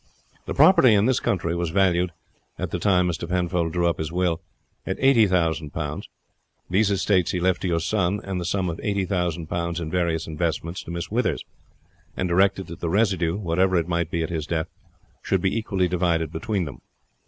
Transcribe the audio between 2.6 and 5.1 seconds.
the time Mr. Penfold drew up his will, at